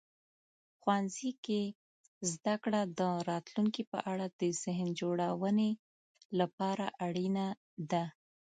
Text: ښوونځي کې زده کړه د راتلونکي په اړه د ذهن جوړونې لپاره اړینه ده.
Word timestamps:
ښوونځي 0.79 1.31
کې 1.45 1.61
زده 2.31 2.55
کړه 2.63 2.81
د 2.99 3.01
راتلونکي 3.29 3.83
په 3.91 3.97
اړه 4.11 4.25
د 4.39 4.41
ذهن 4.61 4.87
جوړونې 4.99 5.71
لپاره 6.39 6.85
اړینه 7.05 7.45
ده. 7.91 8.03